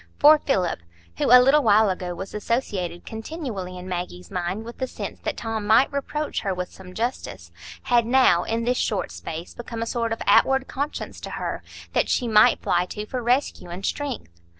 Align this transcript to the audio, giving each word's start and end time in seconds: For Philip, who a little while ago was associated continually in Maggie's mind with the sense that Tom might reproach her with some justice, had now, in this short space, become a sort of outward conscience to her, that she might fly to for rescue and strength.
For 0.17 0.39
Philip, 0.39 0.79
who 1.19 1.25
a 1.25 1.37
little 1.39 1.61
while 1.61 1.91
ago 1.91 2.15
was 2.15 2.33
associated 2.33 3.05
continually 3.05 3.77
in 3.77 3.87
Maggie's 3.87 4.31
mind 4.31 4.65
with 4.65 4.79
the 4.79 4.87
sense 4.87 5.19
that 5.19 5.37
Tom 5.37 5.67
might 5.67 5.93
reproach 5.93 6.39
her 6.41 6.55
with 6.55 6.71
some 6.73 6.95
justice, 6.95 7.51
had 7.83 8.07
now, 8.07 8.41
in 8.43 8.63
this 8.63 8.79
short 8.79 9.11
space, 9.11 9.53
become 9.53 9.83
a 9.83 9.85
sort 9.85 10.11
of 10.11 10.19
outward 10.25 10.67
conscience 10.67 11.21
to 11.21 11.29
her, 11.29 11.61
that 11.93 12.09
she 12.09 12.27
might 12.27 12.63
fly 12.63 12.87
to 12.87 13.05
for 13.05 13.21
rescue 13.21 13.69
and 13.69 13.85
strength. 13.85 14.41